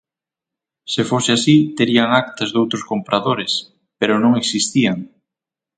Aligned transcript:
Se 0.93 1.01
fose 1.09 1.31
así 1.33 1.57
terían 1.77 2.09
actas 2.21 2.49
doutros 2.51 2.87
compradores, 2.91 3.51
pero 3.99 4.13
non 4.23 4.31
existían. 4.41 4.97